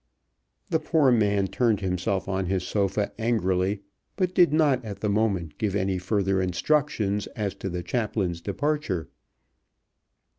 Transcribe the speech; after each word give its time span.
The 0.71 0.79
poor 0.79 1.11
man 1.11 1.45
turned 1.45 1.81
himself 1.81 2.27
on 2.27 2.47
his 2.47 2.63
sofa 2.65 3.11
angrily, 3.21 3.81
but 4.15 4.33
did 4.33 4.51
not 4.51 4.83
at 4.83 5.01
the 5.01 5.09
moment 5.11 5.59
give 5.59 5.75
any 5.75 5.99
further 5.99 6.41
instructions 6.41 7.27
as 7.35 7.53
to 7.61 7.69
the 7.69 7.83
chaplain's 7.83 8.41
departure. 8.41 9.09